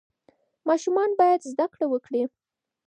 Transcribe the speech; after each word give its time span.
ماشومان 0.67 1.09
باید 1.19 1.41
زده 1.51 1.65
کړه 1.73 1.85
وکړي. 1.89 2.23